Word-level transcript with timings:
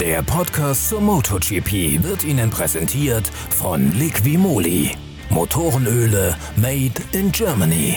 Der 0.00 0.22
Podcast 0.22 0.88
zur 0.88 1.00
MotoGP 1.00 2.02
wird 2.02 2.24
Ihnen 2.24 2.50
präsentiert 2.50 3.28
von 3.28 3.92
Liquimoli. 3.92 4.90
Motorenöle 5.30 6.36
made 6.56 7.00
in 7.12 7.30
Germany. 7.30 7.96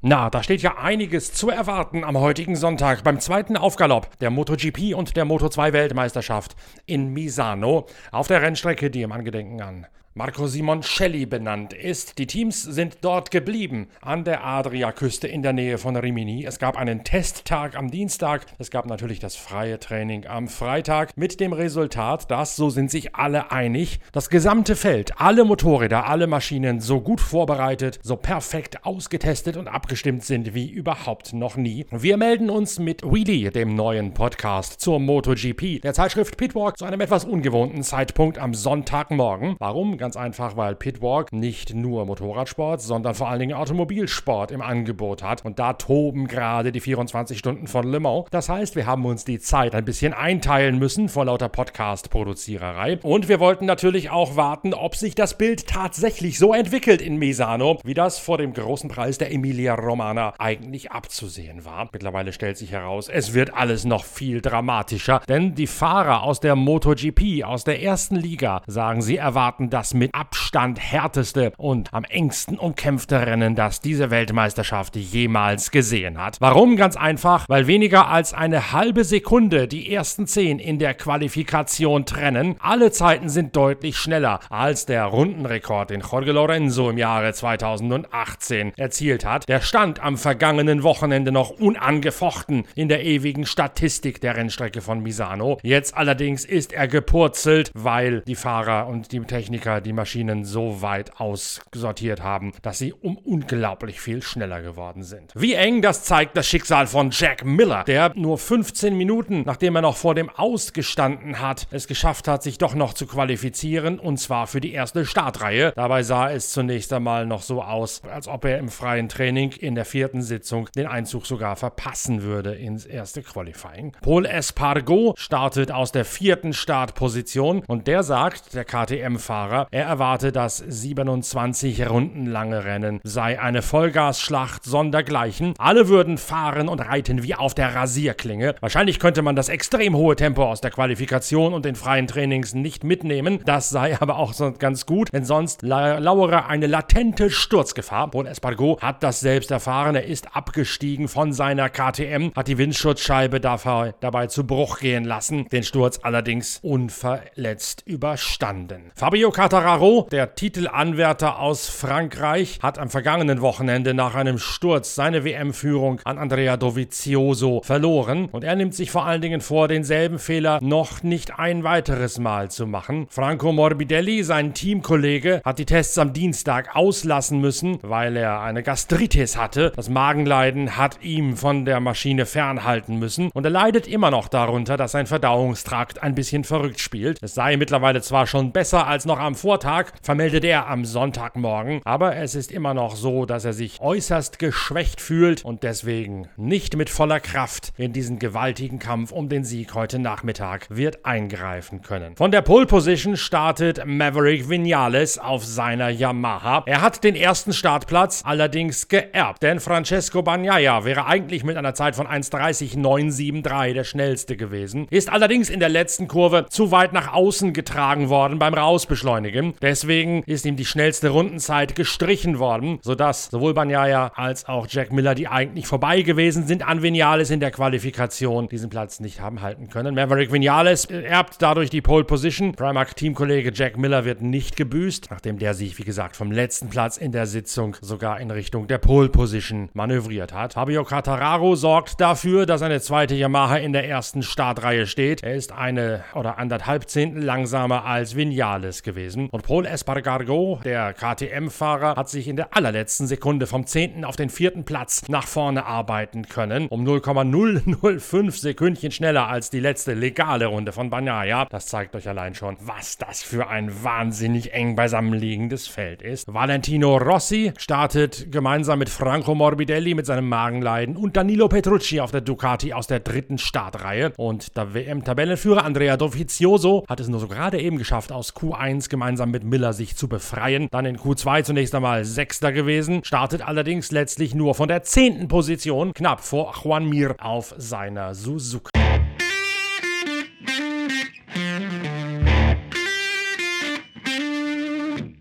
Na, 0.00 0.30
da 0.30 0.42
steht 0.42 0.62
ja 0.62 0.78
einiges 0.78 1.34
zu 1.34 1.50
erwarten 1.50 2.02
am 2.02 2.18
heutigen 2.18 2.56
Sonntag 2.56 3.04
beim 3.04 3.20
zweiten 3.20 3.58
Aufgalopp 3.58 4.18
der 4.20 4.30
MotoGP 4.30 4.94
und 4.94 5.14
der 5.14 5.26
Moto2 5.26 5.74
Weltmeisterschaft 5.74 6.56
in 6.86 7.12
Misano 7.12 7.86
auf 8.10 8.26
der 8.26 8.40
Rennstrecke, 8.40 8.90
die 8.90 9.02
im 9.02 9.12
Angedenken 9.12 9.60
an 9.60 9.86
Marco 10.16 10.46
Simoncelli 10.46 11.26
benannt 11.26 11.72
ist. 11.72 12.18
Die 12.18 12.28
Teams 12.28 12.62
sind 12.62 12.98
dort 13.00 13.32
geblieben, 13.32 13.88
an 14.00 14.22
der 14.22 14.44
Adria-Küste 14.44 15.26
in 15.26 15.42
der 15.42 15.52
Nähe 15.52 15.76
von 15.76 15.96
Rimini. 15.96 16.44
Es 16.44 16.60
gab 16.60 16.76
einen 16.76 17.02
Testtag 17.02 17.76
am 17.76 17.90
Dienstag, 17.90 18.46
es 18.58 18.70
gab 18.70 18.86
natürlich 18.86 19.18
das 19.18 19.34
freie 19.34 19.80
Training 19.80 20.28
am 20.28 20.46
Freitag 20.46 21.16
mit 21.16 21.40
dem 21.40 21.52
Resultat, 21.52 22.30
dass, 22.30 22.54
so 22.54 22.70
sind 22.70 22.92
sich 22.92 23.16
alle 23.16 23.50
einig, 23.50 23.98
das 24.12 24.30
gesamte 24.30 24.76
Feld, 24.76 25.20
alle 25.20 25.44
Motorräder, 25.44 26.06
alle 26.06 26.28
Maschinen 26.28 26.78
so 26.78 27.00
gut 27.00 27.20
vorbereitet, 27.20 27.98
so 28.00 28.14
perfekt 28.14 28.86
ausgetestet 28.86 29.56
und 29.56 29.66
abgestimmt 29.66 30.22
sind 30.22 30.54
wie 30.54 30.70
überhaupt 30.70 31.32
noch 31.32 31.56
nie. 31.56 31.86
Wir 31.90 32.18
melden 32.18 32.50
uns 32.50 32.78
mit 32.78 33.02
Wheelie, 33.02 33.50
dem 33.50 33.74
neuen 33.74 34.14
Podcast 34.14 34.80
zur 34.80 35.00
MotoGP, 35.00 35.82
der 35.82 35.92
Zeitschrift 35.92 36.36
Pitwalk, 36.36 36.78
zu 36.78 36.84
einem 36.84 37.00
etwas 37.00 37.24
ungewohnten 37.24 37.82
Zeitpunkt 37.82 38.38
am 38.38 38.54
Sonntagmorgen. 38.54 39.56
Warum? 39.58 39.98
Ganz 40.04 40.18
einfach, 40.18 40.54
weil 40.58 40.74
Pitwalk 40.74 41.32
nicht 41.32 41.72
nur 41.72 42.04
Motorradsport, 42.04 42.82
sondern 42.82 43.14
vor 43.14 43.30
allen 43.30 43.40
Dingen 43.40 43.54
Automobilsport 43.54 44.50
im 44.50 44.60
Angebot 44.60 45.22
hat. 45.22 45.46
Und 45.46 45.58
da 45.58 45.72
toben 45.72 46.26
gerade 46.26 46.72
die 46.72 46.80
24 46.80 47.38
Stunden 47.38 47.66
von 47.66 47.90
Le 47.90 48.00
Mans. 48.00 48.26
Das 48.30 48.50
heißt, 48.50 48.76
wir 48.76 48.84
haben 48.84 49.06
uns 49.06 49.24
die 49.24 49.38
Zeit 49.38 49.74
ein 49.74 49.86
bisschen 49.86 50.12
einteilen 50.12 50.78
müssen 50.78 51.08
vor 51.08 51.24
lauter 51.24 51.48
Podcast-Produziererei. 51.48 52.98
Und 53.00 53.30
wir 53.30 53.40
wollten 53.40 53.64
natürlich 53.64 54.10
auch 54.10 54.36
warten, 54.36 54.74
ob 54.74 54.94
sich 54.94 55.14
das 55.14 55.38
Bild 55.38 55.66
tatsächlich 55.66 56.38
so 56.38 56.52
entwickelt 56.52 57.00
in 57.00 57.16
Misano, 57.16 57.78
wie 57.82 57.94
das 57.94 58.18
vor 58.18 58.36
dem 58.36 58.52
großen 58.52 58.90
Preis 58.90 59.16
der 59.16 59.32
Emilia 59.32 59.74
Romana 59.74 60.34
eigentlich 60.36 60.92
abzusehen 60.92 61.64
war. 61.64 61.88
Mittlerweile 61.94 62.34
stellt 62.34 62.58
sich 62.58 62.72
heraus, 62.72 63.08
es 63.08 63.32
wird 63.32 63.54
alles 63.54 63.86
noch 63.86 64.04
viel 64.04 64.42
dramatischer, 64.42 65.22
denn 65.30 65.54
die 65.54 65.66
Fahrer 65.66 66.24
aus 66.24 66.40
der 66.40 66.56
MotoGP, 66.56 67.44
aus 67.44 67.64
der 67.64 67.82
ersten 67.82 68.16
Liga, 68.16 68.60
sagen, 68.66 69.00
sie 69.00 69.16
erwarten 69.16 69.70
das 69.70 69.93
mit 69.94 70.14
Abstand 70.14 70.78
härteste 70.80 71.52
und 71.56 71.88
am 71.92 72.04
engsten 72.04 72.58
umkämpfte 72.58 73.26
Rennen, 73.26 73.54
das 73.54 73.80
diese 73.80 74.10
Weltmeisterschaft 74.10 74.96
jemals 74.96 75.70
gesehen 75.70 76.18
hat. 76.18 76.36
Warum? 76.40 76.76
Ganz 76.76 76.96
einfach, 76.96 77.48
weil 77.48 77.66
weniger 77.66 78.08
als 78.08 78.34
eine 78.34 78.72
halbe 78.72 79.04
Sekunde 79.04 79.68
die 79.68 79.92
ersten 79.92 80.26
zehn 80.26 80.58
in 80.58 80.78
der 80.78 80.94
Qualifikation 80.94 82.06
trennen. 82.06 82.56
Alle 82.60 82.90
Zeiten 82.90 83.28
sind 83.28 83.56
deutlich 83.56 83.96
schneller 83.96 84.40
als 84.50 84.86
der 84.86 85.04
Rundenrekord, 85.04 85.90
den 85.90 86.00
Jorge 86.00 86.32
Lorenzo 86.32 86.90
im 86.90 86.98
Jahre 86.98 87.32
2018 87.32 88.72
erzielt 88.76 89.24
hat. 89.24 89.48
Der 89.48 89.60
stand 89.60 90.02
am 90.02 90.18
vergangenen 90.18 90.82
Wochenende 90.82 91.32
noch 91.32 91.50
unangefochten 91.50 92.64
in 92.74 92.88
der 92.88 93.04
ewigen 93.04 93.46
Statistik 93.46 94.20
der 94.20 94.36
Rennstrecke 94.36 94.80
von 94.80 95.02
Misano. 95.02 95.58
Jetzt 95.62 95.96
allerdings 95.96 96.44
ist 96.44 96.72
er 96.72 96.88
gepurzelt, 96.88 97.70
weil 97.74 98.22
die 98.22 98.34
Fahrer 98.34 98.86
und 98.88 99.12
die 99.12 99.20
Techniker 99.20 99.80
die 99.84 99.92
Maschinen 99.92 100.44
so 100.44 100.82
weit 100.82 101.20
aussortiert 101.20 102.22
haben, 102.22 102.52
dass 102.62 102.78
sie 102.78 102.92
um 102.92 103.16
unglaublich 103.16 104.00
viel 104.00 104.22
schneller 104.22 104.62
geworden 104.62 105.02
sind. 105.02 105.32
Wie 105.34 105.54
eng, 105.54 105.82
das 105.82 106.02
zeigt 106.02 106.36
das 106.36 106.46
Schicksal 106.46 106.86
von 106.86 107.10
Jack 107.12 107.44
Miller, 107.44 107.84
der 107.84 108.12
nur 108.16 108.38
15 108.38 108.96
Minuten, 108.96 109.42
nachdem 109.46 109.76
er 109.76 109.82
noch 109.82 109.96
vor 109.96 110.14
dem 110.14 110.30
Aus 110.30 110.72
gestanden 110.72 111.40
hat, 111.40 111.66
es 111.70 111.86
geschafft 111.86 112.26
hat, 112.26 112.42
sich 112.42 112.58
doch 112.58 112.74
noch 112.74 112.94
zu 112.94 113.06
qualifizieren, 113.06 113.98
und 113.98 114.18
zwar 114.18 114.46
für 114.46 114.60
die 114.60 114.72
erste 114.72 115.06
Startreihe. 115.06 115.72
Dabei 115.76 116.02
sah 116.02 116.30
es 116.30 116.50
zunächst 116.50 116.92
einmal 116.92 117.26
noch 117.26 117.42
so 117.42 117.62
aus, 117.62 118.02
als 118.04 118.28
ob 118.28 118.44
er 118.44 118.58
im 118.58 118.68
freien 118.68 119.08
Training 119.08 119.52
in 119.52 119.74
der 119.74 119.84
vierten 119.84 120.22
Sitzung 120.22 120.68
den 120.74 120.86
Einzug 120.86 121.26
sogar 121.26 121.56
verpassen 121.56 122.22
würde 122.22 122.54
ins 122.54 122.86
erste 122.86 123.22
Qualifying. 123.22 123.92
Paul 124.00 124.26
Espargo 124.26 125.14
startet 125.16 125.70
aus 125.70 125.92
der 125.92 126.04
vierten 126.04 126.52
Startposition 126.52 127.62
und 127.66 127.86
der 127.86 128.02
sagt, 128.02 128.54
der 128.54 128.64
KTM-Fahrer, 128.64 129.66
er 129.74 129.86
erwarte 129.86 130.30
das 130.30 130.58
27 130.58 131.90
Runden 131.90 132.26
lange 132.26 132.64
Rennen 132.64 133.00
sei 133.02 133.40
eine 133.40 133.60
Vollgasschlacht 133.60 134.62
sondergleichen. 134.62 135.54
Alle 135.58 135.88
würden 135.88 136.16
fahren 136.16 136.68
und 136.68 136.78
reiten 136.78 137.24
wie 137.24 137.34
auf 137.34 137.54
der 137.54 137.74
Rasierklinge. 137.74 138.54
Wahrscheinlich 138.60 139.00
könnte 139.00 139.22
man 139.22 139.34
das 139.34 139.48
extrem 139.48 139.96
hohe 139.96 140.14
Tempo 140.14 140.44
aus 140.44 140.60
der 140.60 140.70
Qualifikation 140.70 141.52
und 141.52 141.64
den 141.64 141.74
freien 141.74 142.06
Trainings 142.06 142.54
nicht 142.54 142.84
mitnehmen. 142.84 143.40
Das 143.46 143.68
sei 143.68 143.96
aber 144.00 144.18
auch 144.18 144.32
ganz 144.60 144.86
gut, 144.86 145.12
denn 145.12 145.24
sonst 145.24 145.62
la 145.62 145.98
lauere 145.98 146.46
eine 146.46 146.68
latente 146.68 147.28
Sturzgefahr. 147.28 148.12
Paul 148.12 148.28
Espargo 148.28 148.78
hat 148.80 149.02
das 149.02 149.18
selbst 149.18 149.50
erfahren. 149.50 149.96
Er 149.96 150.04
ist 150.04 150.36
abgestiegen 150.36 151.08
von 151.08 151.32
seiner 151.32 151.68
KTM, 151.68 152.30
hat 152.36 152.46
die 152.46 152.58
Windschutzscheibe 152.58 153.40
dabei 153.40 154.28
zu 154.28 154.46
Bruch 154.46 154.78
gehen 154.78 155.02
lassen, 155.02 155.48
den 155.48 155.64
Sturz 155.64 155.98
allerdings 156.00 156.60
unverletzt 156.62 157.82
überstanden. 157.86 158.92
Fabio 158.94 159.32
Carter 159.32 159.63
Quartararo, 159.64 160.06
der 160.12 160.34
Titelanwärter 160.34 161.38
aus 161.38 161.70
Frankreich, 161.70 162.58
hat 162.62 162.78
am 162.78 162.90
vergangenen 162.90 163.40
Wochenende 163.40 163.94
nach 163.94 164.14
einem 164.14 164.36
Sturz 164.36 164.94
seine 164.94 165.24
WM-Führung 165.24 166.02
an 166.04 166.18
Andrea 166.18 166.58
Dovizioso 166.58 167.62
verloren 167.64 168.28
und 168.30 168.44
er 168.44 168.56
nimmt 168.56 168.74
sich 168.74 168.90
vor 168.90 169.06
allen 169.06 169.22
Dingen 169.22 169.40
vor, 169.40 169.66
denselben 169.66 170.18
Fehler 170.18 170.58
noch 170.60 171.02
nicht 171.02 171.38
ein 171.38 171.64
weiteres 171.64 172.18
Mal 172.18 172.50
zu 172.50 172.66
machen. 172.66 173.06
Franco 173.08 173.52
Morbidelli, 173.52 174.22
sein 174.22 174.52
Teamkollege, 174.52 175.40
hat 175.42 175.58
die 175.58 175.64
Tests 175.64 175.96
am 175.96 176.12
Dienstag 176.12 176.76
auslassen 176.76 177.40
müssen, 177.40 177.78
weil 177.80 178.18
er 178.18 178.42
eine 178.42 178.62
Gastritis 178.62 179.38
hatte. 179.38 179.72
Das 179.76 179.88
Magenleiden 179.88 180.76
hat 180.76 181.02
ihm 181.02 181.38
von 181.38 181.64
der 181.64 181.80
Maschine 181.80 182.26
fernhalten 182.26 182.98
müssen 182.98 183.30
und 183.32 183.46
er 183.46 183.50
leidet 183.50 183.86
immer 183.86 184.10
noch 184.10 184.28
darunter, 184.28 184.76
dass 184.76 184.92
sein 184.92 185.06
Verdauungstrakt 185.06 186.02
ein 186.02 186.14
bisschen 186.14 186.44
verrückt 186.44 186.80
spielt. 186.80 187.18
Es 187.22 187.32
sei 187.32 187.56
mittlerweile 187.56 188.02
zwar 188.02 188.26
schon 188.26 188.52
besser 188.52 188.86
als 188.86 189.06
noch 189.06 189.18
am 189.18 189.34
Vortag, 189.34 189.53
Vortag 189.54 189.92
vermeldet 190.02 190.42
er 190.44 190.66
am 190.66 190.84
Sonntagmorgen. 190.84 191.80
Aber 191.84 192.16
es 192.16 192.34
ist 192.34 192.50
immer 192.50 192.74
noch 192.74 192.96
so, 192.96 193.24
dass 193.24 193.44
er 193.44 193.52
sich 193.52 193.80
äußerst 193.80 194.40
geschwächt 194.40 195.00
fühlt 195.00 195.44
und 195.44 195.62
deswegen 195.62 196.26
nicht 196.36 196.76
mit 196.76 196.90
voller 196.90 197.20
Kraft 197.20 197.72
in 197.76 197.92
diesen 197.92 198.18
gewaltigen 198.18 198.80
Kampf 198.80 199.12
um 199.12 199.28
den 199.28 199.44
Sieg 199.44 199.74
heute 199.74 200.00
Nachmittag 200.00 200.66
wird 200.70 201.06
eingreifen 201.06 201.82
können. 201.82 202.16
Von 202.16 202.32
der 202.32 202.42
Pole 202.42 202.66
Position 202.66 203.16
startet 203.16 203.86
Maverick 203.86 204.48
Vinales 204.48 205.20
auf 205.20 205.44
seiner 205.44 205.88
Yamaha. 205.88 206.64
Er 206.66 206.82
hat 206.82 207.04
den 207.04 207.14
ersten 207.14 207.52
Startplatz 207.52 208.22
allerdings 208.24 208.88
geerbt, 208.88 209.44
denn 209.44 209.60
Francesco 209.60 210.22
Bagnaia 210.22 210.84
wäre 210.84 211.06
eigentlich 211.06 211.44
mit 211.44 211.56
einer 211.56 211.74
Zeit 211.74 211.94
von 211.94 212.08
1.30.973 212.08 213.72
der 213.72 213.84
schnellste 213.84 214.36
gewesen, 214.36 214.88
ist 214.90 215.12
allerdings 215.12 215.48
in 215.48 215.60
der 215.60 215.68
letzten 215.68 216.08
Kurve 216.08 216.46
zu 216.48 216.72
weit 216.72 216.92
nach 216.92 217.12
außen 217.12 217.52
getragen 217.52 218.08
worden 218.08 218.40
beim 218.40 218.54
Rausbeschleunigen. 218.54 219.33
Film. 219.34 219.54
Deswegen 219.60 220.22
ist 220.24 220.46
ihm 220.46 220.56
die 220.56 220.64
schnellste 220.64 221.10
Rundenzeit 221.10 221.74
gestrichen 221.74 222.38
worden, 222.38 222.78
sodass 222.82 223.26
sowohl 223.26 223.54
Banyaya 223.54 224.12
als 224.14 224.46
auch 224.48 224.66
Jack 224.68 224.92
Miller, 224.92 225.14
die 225.14 225.28
eigentlich 225.28 225.66
vorbei 225.66 226.02
gewesen 226.02 226.46
sind 226.46 226.66
an 226.66 226.82
Vinales 226.82 227.30
in 227.30 227.40
der 227.40 227.50
Qualifikation, 227.50 228.48
diesen 228.48 228.70
Platz 228.70 229.00
nicht 229.00 229.20
haben 229.20 229.42
halten 229.42 229.68
können. 229.68 229.94
Maverick 229.94 230.32
Vinales 230.32 230.86
erbt 230.86 231.36
dadurch 231.40 231.70
die 231.70 231.80
Pole 231.80 232.04
Position. 232.04 232.52
Primark-Teamkollege 232.52 233.52
Jack 233.52 233.76
Miller 233.76 234.04
wird 234.04 234.22
nicht 234.22 234.56
gebüßt, 234.56 235.08
nachdem 235.10 235.38
der 235.38 235.54
sich, 235.54 235.78
wie 235.78 235.84
gesagt, 235.84 236.16
vom 236.16 236.30
letzten 236.30 236.68
Platz 236.68 236.96
in 236.96 237.12
der 237.12 237.26
Sitzung 237.26 237.76
sogar 237.80 238.20
in 238.20 238.30
Richtung 238.30 238.66
der 238.66 238.78
Pole 238.78 239.08
Position 239.08 239.68
manövriert 239.72 240.32
hat. 240.32 240.54
Fabio 240.54 240.84
Cattararo 240.84 241.56
sorgt 241.56 242.00
dafür, 242.00 242.46
dass 242.46 242.62
eine 242.62 242.80
zweite 242.80 243.14
Yamaha 243.14 243.56
in 243.56 243.72
der 243.72 243.88
ersten 243.88 244.22
Startreihe 244.22 244.86
steht. 244.86 245.22
Er 245.22 245.34
ist 245.34 245.52
eine 245.52 246.04
oder 246.14 246.38
anderthalb 246.38 246.88
Zehntel 246.88 247.22
langsamer 247.22 247.84
als 247.84 248.16
Vinales 248.16 248.82
gewesen. 248.82 249.23
Und 249.30 249.42
Paul 249.42 249.66
Espargargo, 249.66 250.60
der 250.64 250.92
KTM-Fahrer, 250.92 251.96
hat 251.96 252.08
sich 252.08 252.28
in 252.28 252.36
der 252.36 252.56
allerletzten 252.56 253.06
Sekunde 253.06 253.46
vom 253.46 253.66
10. 253.66 254.04
auf 254.04 254.16
den 254.16 254.30
4. 254.30 254.62
Platz 254.64 255.02
nach 255.08 255.26
vorne 255.26 255.66
arbeiten 255.66 256.28
können. 256.28 256.68
Um 256.68 256.84
0,005 256.84 258.36
Sekündchen 258.36 258.90
schneller 258.90 259.28
als 259.28 259.50
die 259.50 259.60
letzte 259.60 259.94
legale 259.94 260.46
Runde 260.46 260.72
von 260.72 260.90
Bagnaia. 260.90 261.46
Das 261.50 261.66
zeigt 261.66 261.94
euch 261.94 262.08
allein 262.08 262.34
schon, 262.34 262.56
was 262.60 262.98
das 262.98 263.22
für 263.22 263.48
ein 263.48 263.84
wahnsinnig 263.84 264.52
eng 264.52 264.76
beisammenliegendes 264.76 265.68
Feld 265.68 266.02
ist. 266.02 266.32
Valentino 266.32 266.96
Rossi 266.96 267.52
startet 267.58 268.30
gemeinsam 268.30 268.78
mit 268.78 268.88
Franco 268.88 269.34
Morbidelli 269.34 269.94
mit 269.94 270.06
seinem 270.06 270.28
Magenleiden 270.28 270.96
und 270.96 271.16
Danilo 271.16 271.48
Petrucci 271.48 272.00
auf 272.00 272.10
der 272.10 272.20
Ducati 272.20 272.72
aus 272.72 272.86
der 272.86 273.00
dritten 273.00 273.38
Startreihe. 273.38 274.12
Und 274.16 274.56
der 274.56 274.74
WM-Tabellenführer 274.74 275.64
Andrea 275.64 275.96
Dovizioso 275.96 276.84
hat 276.88 277.00
es 277.00 277.08
nur 277.08 277.20
so 277.20 277.28
gerade 277.28 277.60
eben 277.60 277.78
geschafft, 277.78 278.12
aus 278.12 278.34
Q1 278.34 278.88
gemeinsam 278.88 279.13
gemeinsam 279.14 279.30
mit 279.30 279.44
Miller 279.44 279.72
sich 279.72 279.96
zu 279.96 280.08
befreien. 280.08 280.68
Dann 280.70 280.86
in 280.86 280.96
Q2 280.96 281.44
zunächst 281.44 281.74
einmal 281.74 282.04
Sechster 282.04 282.52
gewesen, 282.52 283.04
startet 283.04 283.46
allerdings 283.46 283.92
letztlich 283.92 284.34
nur 284.34 284.54
von 284.54 284.68
der 284.68 284.82
zehnten 284.82 285.28
Position, 285.28 285.92
knapp 285.94 286.20
vor 286.20 286.54
Juan 286.62 286.88
Mir 286.88 287.14
auf 287.20 287.54
seiner 287.56 288.14
Suzuki. 288.14 288.83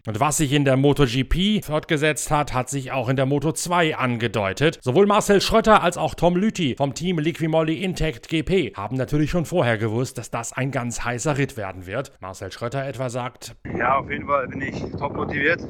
Und 0.06 0.20
was 0.20 0.36
sich 0.36 0.52
in 0.52 0.66
der 0.66 0.76
MotoGP 0.76 1.64
fortgesetzt 1.64 2.30
hat, 2.30 2.54
hat 2.54 2.70
sich 2.70 2.92
auch 2.92 3.08
in 3.08 3.16
der 3.16 3.26
Moto2 3.26 3.94
angedeutet. 3.94 4.80
Sowohl 4.82 5.06
Marcel 5.06 5.40
Schröter 5.40 5.82
als 5.82 5.98
auch 5.98 6.14
Tom 6.14 6.36
Lüthi 6.36 6.76
vom 6.76 6.94
Team 6.94 7.20
Liquimolli 7.20 7.82
Intact 7.82 8.28
GP 8.28 8.76
haben 8.76 8.98
natürlich 8.98 9.32
schon 9.32 9.46
vorher 9.46 9.78
gewusst, 9.78 10.18
dass 10.18 10.30
das 10.30 10.52
ein 10.52 10.72
ganz 10.72 11.06
heißer 11.06 11.38
Ritt 11.38 11.56
werden 11.56 11.86
wird. 11.86 12.12
Marcel 12.20 12.52
Schröter 12.52 12.86
etwa 12.86 13.10
sagt: 13.10 13.56
Ja, 13.78 14.00
auf 14.00 14.12
jeden 14.12 14.28
Fall 14.28 14.50
bin 14.50 14.60
ich 14.60 14.84
top 15.00 15.16
motiviert. 15.16 15.62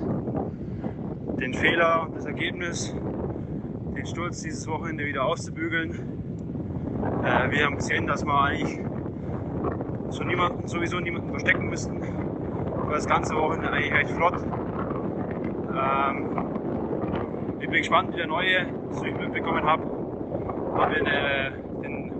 Den 1.39 1.53
Fehler, 1.53 2.09
das 2.15 2.25
Ergebnis, 2.25 2.91
den 3.95 4.05
Sturz 4.07 4.41
dieses 4.41 4.67
Wochenende 4.67 5.05
wieder 5.05 5.25
auszubügeln. 5.25 5.91
Äh, 7.23 7.51
wir 7.51 7.65
haben 7.65 7.75
gesehen, 7.75 8.07
dass 8.07 8.25
wir 8.25 8.41
eigentlich 8.41 8.79
so 10.09 10.23
niemanden, 10.23 10.67
sowieso 10.67 10.99
niemanden 10.99 11.29
verstecken 11.29 11.69
müssten 11.69 12.01
war 12.93 12.99
das 12.99 13.07
ganze 13.07 13.35
Wochenende 13.35 13.71
eigentlich 13.71 13.91
recht 13.91 14.11
flott. 14.11 14.35
Ähm, 15.75 16.27
ich 17.59 17.67
bin 17.67 17.77
gespannt, 17.79 18.13
wie 18.13 18.17
der 18.17 18.27
neue, 18.27 18.67
ich 19.03 19.17
mitbekommen 19.17 19.63
habe, 19.63 19.81
haben 20.77 20.93
wir 20.93 20.99
eine, 20.99 21.53
den 21.81 22.11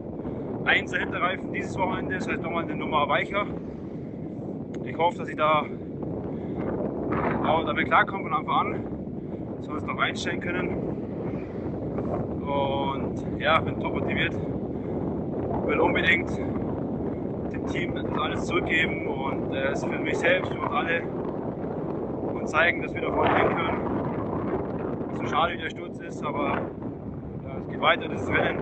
1er 0.65 0.97
Hinterreifen 0.97 1.53
dieses 1.53 1.77
Wochenende, 1.77 2.15
das 2.15 2.27
heißt 2.27 2.41
nochmal 2.41 2.63
eine 2.63 2.75
Nummer 2.75 3.07
weicher. 3.07 3.45
Ich 4.83 4.97
hoffe, 4.97 5.19
dass 5.19 5.29
ich 5.29 5.35
da 5.35 5.63
auch 7.45 7.65
damit 7.65 7.85
klarkomme 7.85 8.23
von 8.23 8.33
Anfang 8.33 8.55
an, 8.55 8.83
dass 9.57 9.69
wir 9.69 9.75
es 9.75 9.85
noch 9.85 9.99
einstellen 9.99 10.39
können. 10.39 10.69
Und 12.47 13.39
ja, 13.39 13.59
bin 13.59 13.79
top 13.79 13.93
motiviert, 13.93 14.33
will 15.67 15.79
unbedingt 15.79 16.31
dem 17.53 17.67
Team 17.67 17.93
alles 18.19 18.45
zurückgeben 18.45 19.07
und 19.07 19.53
äh, 19.53 19.71
es 19.71 19.83
für 19.83 19.99
mich 19.99 20.17
selbst, 20.17 20.51
uns 20.51 20.71
alle 20.71 21.01
und 21.01 22.47
zeigen, 22.47 22.81
dass 22.81 22.93
wir 22.93 23.01
da 23.01 23.11
vorne 23.11 23.35
hin 23.35 23.55
können. 23.55 25.15
So 25.15 25.25
schade 25.27 25.53
wie 25.53 25.61
der 25.61 25.69
Sturz 25.69 25.99
ist, 25.99 26.23
aber 26.23 26.57
ja, 27.45 27.57
es 27.59 27.67
geht 27.69 27.81
weiter, 27.81 28.07
das 28.09 28.27
Rennen. 28.27 28.59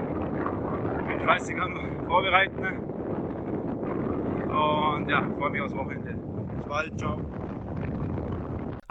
Ich 1.02 1.08
bin 1.08 1.20
fleißig 1.22 1.62
am 1.62 2.06
Vorbereiten 2.08 2.62
und 4.52 5.10
ja, 5.10 5.24
freue 5.40 5.50
mich 5.50 5.62
aufs 5.62 5.76
Wochenende. 5.76 6.14
Bis 6.58 6.66
bald, 6.68 7.00
ciao. 7.00 7.18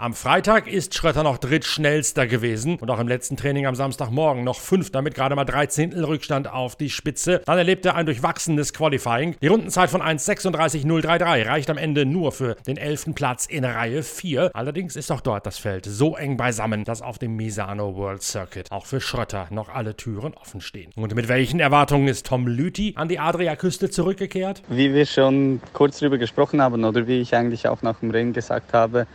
Am 0.01 0.15
Freitag 0.15 0.65
ist 0.65 0.95
Schröter 0.95 1.21
noch 1.21 1.37
drittschnellster 1.37 2.25
gewesen 2.25 2.79
und 2.79 2.89
auch 2.89 2.97
im 2.97 3.07
letzten 3.07 3.37
Training 3.37 3.67
am 3.67 3.75
Samstagmorgen 3.75 4.43
noch 4.43 4.59
fünfter 4.59 5.03
mit 5.03 5.13
gerade 5.13 5.35
mal 5.35 5.45
13 5.45 5.93
Rückstand 5.93 6.51
auf 6.51 6.75
die 6.75 6.89
Spitze. 6.89 7.43
Dann 7.45 7.59
erlebte 7.59 7.89
er 7.89 7.97
ein 7.97 8.07
durchwachsenes 8.07 8.73
Qualifying. 8.73 9.35
Die 9.43 9.47
Rundenzeit 9.47 9.91
von 9.91 10.01
1.36.033 10.01 11.45
reicht 11.45 11.69
am 11.69 11.77
Ende 11.77 12.07
nur 12.07 12.31
für 12.31 12.55
den 12.65 12.77
11. 12.77 13.13
Platz 13.13 13.45
in 13.45 13.63
Reihe 13.63 14.01
4. 14.01 14.49
Allerdings 14.55 14.95
ist 14.95 15.11
auch 15.11 15.21
dort 15.21 15.45
das 15.45 15.59
Feld 15.59 15.85
so 15.85 16.15
eng 16.15 16.35
beisammen, 16.35 16.83
dass 16.83 17.03
auf 17.03 17.19
dem 17.19 17.35
Misano 17.35 17.95
World 17.95 18.23
Circuit 18.23 18.71
auch 18.71 18.87
für 18.87 19.01
Schröter 19.01 19.49
noch 19.51 19.69
alle 19.69 19.95
Türen 19.95 20.33
offen 20.33 20.61
stehen. 20.61 20.89
Und 20.95 21.13
mit 21.13 21.27
welchen 21.27 21.59
Erwartungen 21.59 22.07
ist 22.07 22.25
Tom 22.25 22.47
Lüthi 22.47 22.93
an 22.95 23.07
die 23.07 23.19
Adriaküste 23.19 23.91
zurückgekehrt? 23.91 24.63
Wie 24.67 24.95
wir 24.95 25.05
schon 25.05 25.61
kurz 25.73 25.99
darüber 25.99 26.17
gesprochen 26.17 26.59
haben 26.59 26.85
oder 26.85 27.05
wie 27.05 27.21
ich 27.21 27.35
eigentlich 27.35 27.67
auch 27.67 27.83
nach 27.83 27.99
dem 27.99 28.09
Rennen 28.09 28.33
gesagt 28.33 28.73
habe, 28.73 29.05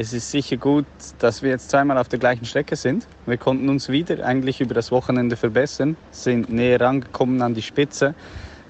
es 0.00 0.12
ist 0.12 0.30
sicher 0.30 0.56
gut, 0.56 0.86
dass 1.18 1.42
wir 1.42 1.50
jetzt 1.50 1.70
zweimal 1.70 1.98
auf 1.98 2.06
der 2.06 2.20
gleichen 2.20 2.44
Strecke 2.44 2.76
sind. 2.76 3.08
Wir 3.26 3.36
konnten 3.36 3.68
uns 3.68 3.88
wieder 3.88 4.24
eigentlich 4.24 4.60
über 4.60 4.72
das 4.72 4.92
Wochenende 4.92 5.36
verbessern, 5.36 5.96
sind 6.12 6.50
näher 6.50 6.80
rangekommen 6.80 7.42
an 7.42 7.54
die 7.54 7.62
Spitze, 7.62 8.14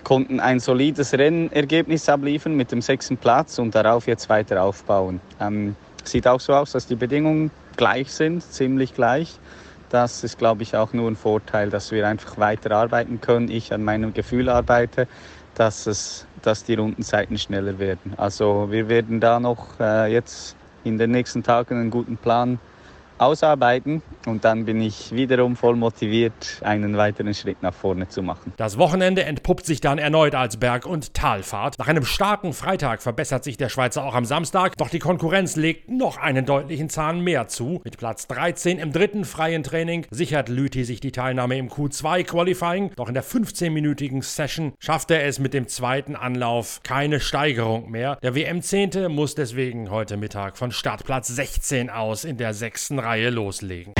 konnten 0.04 0.40
ein 0.40 0.58
solides 0.58 1.12
Rennergebnis 1.12 2.08
abliefern 2.08 2.54
mit 2.54 2.72
dem 2.72 2.80
sechsten 2.80 3.18
Platz 3.18 3.58
und 3.58 3.74
darauf 3.74 4.06
jetzt 4.06 4.30
weiter 4.30 4.62
aufbauen. 4.62 5.20
Ähm, 5.38 5.76
sieht 6.02 6.26
auch 6.26 6.40
so 6.40 6.54
aus, 6.54 6.72
dass 6.72 6.86
die 6.86 6.96
Bedingungen 6.96 7.50
gleich 7.76 8.10
sind, 8.10 8.42
ziemlich 8.42 8.94
gleich. 8.94 9.38
Das 9.90 10.24
ist, 10.24 10.38
glaube 10.38 10.62
ich, 10.62 10.76
auch 10.76 10.94
nur 10.94 11.10
ein 11.10 11.16
Vorteil, 11.16 11.68
dass 11.68 11.90
wir 11.90 12.08
einfach 12.08 12.38
weiter 12.38 12.70
arbeiten 12.70 13.20
können. 13.20 13.50
Ich 13.50 13.70
an 13.74 13.84
meinem 13.84 14.14
Gefühl 14.14 14.48
arbeite, 14.48 15.06
dass, 15.54 15.86
es, 15.86 16.26
dass 16.40 16.64
die 16.64 16.74
Rundenzeiten 16.74 17.36
schneller 17.36 17.78
werden. 17.78 18.14
Also 18.16 18.68
wir 18.70 18.88
werden 18.88 19.20
da 19.20 19.40
noch 19.40 19.78
äh, 19.78 20.10
jetzt 20.10 20.57
in 20.84 20.98
den 20.98 21.10
nächsten 21.10 21.42
Tagen 21.42 21.76
einen 21.76 21.90
guten 21.90 22.16
Plan 22.16 22.58
ausarbeiten 23.18 24.02
und 24.28 24.44
dann 24.44 24.64
bin 24.64 24.80
ich 24.80 25.12
wiederum 25.12 25.56
voll 25.56 25.76
motiviert, 25.76 26.60
einen 26.62 26.96
weiteren 26.96 27.34
Schritt 27.34 27.62
nach 27.62 27.74
vorne 27.74 28.08
zu 28.08 28.22
machen. 28.22 28.52
Das 28.56 28.78
Wochenende 28.78 29.24
entpuppt 29.24 29.66
sich 29.66 29.80
dann 29.80 29.98
erneut 29.98 30.34
als 30.34 30.58
Berg- 30.58 30.86
und 30.86 31.14
Talfahrt. 31.14 31.78
Nach 31.78 31.88
einem 31.88 32.04
starken 32.04 32.52
Freitag 32.52 33.02
verbessert 33.02 33.44
sich 33.44 33.56
der 33.56 33.68
Schweizer 33.68 34.04
auch 34.04 34.14
am 34.14 34.24
Samstag, 34.24 34.76
doch 34.76 34.88
die 34.90 34.98
Konkurrenz 34.98 35.56
legt 35.56 35.90
noch 35.90 36.18
einen 36.18 36.46
deutlichen 36.46 36.88
Zahn 36.88 37.20
mehr 37.20 37.48
zu. 37.48 37.80
Mit 37.84 37.98
Platz 37.98 38.26
13 38.26 38.78
im 38.78 38.92
dritten 38.92 39.24
freien 39.24 39.62
Training 39.62 40.06
sichert 40.10 40.48
Lüthi 40.48 40.84
sich 40.84 41.00
die 41.00 41.12
Teilnahme 41.12 41.56
im 41.58 41.68
Q2 41.68 42.24
Qualifying, 42.24 42.92
doch 42.96 43.08
in 43.08 43.14
der 43.14 43.24
15-minütigen 43.24 44.22
Session 44.22 44.72
schafft 44.78 45.10
er 45.10 45.24
es 45.26 45.38
mit 45.38 45.54
dem 45.54 45.68
zweiten 45.68 46.16
Anlauf 46.16 46.80
keine 46.82 47.20
Steigerung 47.20 47.90
mehr. 47.90 48.16
Der 48.22 48.34
WM-Zehnte 48.34 49.08
muss 49.08 49.34
deswegen 49.34 49.90
heute 49.90 50.16
Mittag 50.16 50.56
von 50.56 50.72
Startplatz 50.72 51.28
16 51.28 51.90
aus 51.90 52.24
in 52.24 52.36
der 52.36 52.54
sechsten 52.54 52.98
Reihe 52.98 53.30
loslegen. 53.30 53.94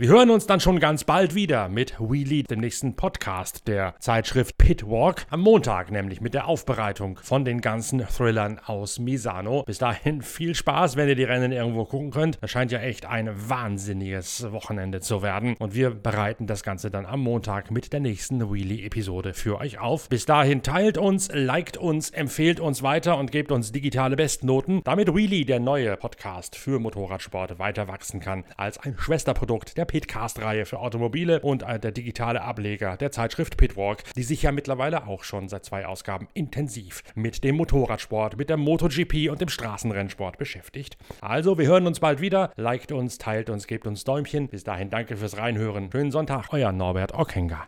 Wir 0.00 0.08
hören 0.08 0.30
uns 0.30 0.46
dann 0.46 0.60
schon 0.60 0.80
ganz 0.80 1.04
bald 1.04 1.34
wieder 1.34 1.68
mit 1.68 2.00
Wheelie, 2.00 2.44
dem 2.44 2.60
nächsten 2.60 2.96
Podcast 2.96 3.68
der 3.68 3.94
Zeitschrift 3.98 4.56
Pitwalk. 4.56 5.26
Am 5.28 5.40
Montag 5.40 5.90
nämlich 5.90 6.22
mit 6.22 6.32
der 6.32 6.48
Aufbereitung 6.48 7.18
von 7.22 7.44
den 7.44 7.60
ganzen 7.60 8.08
Thrillern 8.08 8.58
aus 8.64 8.98
Misano. 8.98 9.62
Bis 9.64 9.76
dahin 9.76 10.22
viel 10.22 10.54
Spaß, 10.54 10.96
wenn 10.96 11.10
ihr 11.10 11.16
die 11.16 11.24
Rennen 11.24 11.52
irgendwo 11.52 11.84
gucken 11.84 12.12
könnt. 12.12 12.38
Das 12.40 12.50
scheint 12.50 12.72
ja 12.72 12.78
echt 12.78 13.04
ein 13.04 13.28
wahnsinniges 13.50 14.50
Wochenende 14.50 15.00
zu 15.00 15.20
werden. 15.20 15.54
Und 15.58 15.74
wir 15.74 15.90
bereiten 15.90 16.46
das 16.46 16.62
Ganze 16.62 16.90
dann 16.90 17.04
am 17.04 17.20
Montag 17.20 17.70
mit 17.70 17.92
der 17.92 18.00
nächsten 18.00 18.50
Wheelie-Episode 18.50 19.34
für 19.34 19.58
euch 19.58 19.80
auf. 19.80 20.08
Bis 20.08 20.24
dahin 20.24 20.62
teilt 20.62 20.96
uns, 20.96 21.28
liked 21.30 21.76
uns, 21.76 22.08
empfehlt 22.08 22.58
uns 22.58 22.82
weiter 22.82 23.18
und 23.18 23.32
gebt 23.32 23.52
uns 23.52 23.70
digitale 23.70 24.16
Bestnoten, 24.16 24.80
damit 24.82 25.14
Wheelie, 25.14 25.44
der 25.44 25.60
neue 25.60 25.98
Podcast 25.98 26.56
für 26.56 26.78
Motorradsport, 26.78 27.58
weiter 27.58 27.86
wachsen 27.86 28.20
kann 28.20 28.44
als 28.56 28.78
ein 28.78 28.96
Schwesterprodukt 28.96 29.76
der 29.76 29.89
Pitcast-Reihe 29.90 30.66
für 30.66 30.78
Automobile 30.78 31.40
und 31.40 31.64
äh, 31.64 31.80
der 31.80 31.90
digitale 31.90 32.42
Ableger 32.42 32.96
der 32.96 33.10
Zeitschrift 33.10 33.56
Pitwalk, 33.56 34.04
die 34.14 34.22
sich 34.22 34.42
ja 34.42 34.52
mittlerweile 34.52 35.08
auch 35.08 35.24
schon 35.24 35.48
seit 35.48 35.64
zwei 35.64 35.84
Ausgaben 35.84 36.28
intensiv 36.32 37.02
mit 37.16 37.42
dem 37.42 37.56
Motorradsport, 37.56 38.36
mit 38.38 38.50
der 38.50 38.56
MotoGP 38.56 39.28
und 39.30 39.40
dem 39.40 39.48
Straßenrennsport 39.48 40.38
beschäftigt. 40.38 40.96
Also, 41.20 41.58
wir 41.58 41.66
hören 41.66 41.88
uns 41.88 41.98
bald 41.98 42.20
wieder. 42.20 42.52
Liked 42.54 42.92
uns, 42.92 43.18
teilt 43.18 43.50
uns, 43.50 43.66
gebt 43.66 43.88
uns 43.88 44.04
Däumchen. 44.04 44.46
Bis 44.46 44.62
dahin 44.62 44.90
danke 44.90 45.16
fürs 45.16 45.36
Reinhören. 45.36 45.90
Schönen 45.90 46.12
Sonntag, 46.12 46.52
euer 46.52 46.70
Norbert 46.70 47.12
Ockenger. 47.12 47.66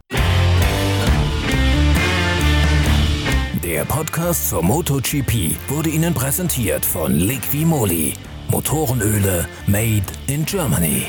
Der 3.64 3.84
Podcast 3.84 4.48
zur 4.48 4.62
MotoGP 4.62 5.56
wurde 5.66 5.90
Ihnen 5.90 6.14
präsentiert 6.14 6.86
von 6.86 7.16
Liqui 7.16 7.64
Moly. 7.64 8.12
Motorenöle 8.48 9.48
made 9.66 10.04
in 10.28 10.44
Germany. 10.44 11.06